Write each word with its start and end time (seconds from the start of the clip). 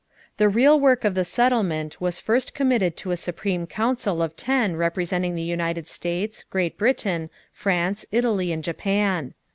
= 0.21 0.37
The 0.37 0.49
real 0.49 0.79
work 0.79 1.05
of 1.05 1.13
the 1.13 1.23
settlement 1.23 2.01
was 2.01 2.19
first 2.19 2.55
committed 2.55 2.97
to 2.97 3.11
a 3.11 3.15
Supreme 3.15 3.67
Council 3.67 4.23
of 4.23 4.35
ten 4.35 4.75
representing 4.75 5.35
the 5.35 5.43
United 5.43 5.87
States, 5.87 6.43
Great 6.49 6.75
Britain, 6.75 7.29
France, 7.53 8.03
Italy, 8.11 8.51
and 8.51 8.63
Japan. 8.63 9.35